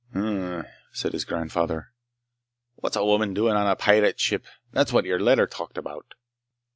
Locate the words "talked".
5.45-5.77